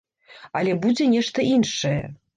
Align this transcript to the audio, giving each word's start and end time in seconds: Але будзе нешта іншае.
Але 0.61 0.73
будзе 0.85 1.09
нешта 1.13 1.47
іншае. 1.53 1.99